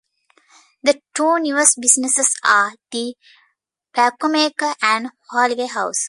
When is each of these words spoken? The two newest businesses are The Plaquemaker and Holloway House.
The 0.81 0.99
two 1.13 1.37
newest 1.37 1.79
businesses 1.79 2.33
are 2.43 2.73
The 2.91 3.15
Plaquemaker 3.95 4.73
and 4.81 5.09
Holloway 5.29 5.67
House. 5.67 5.99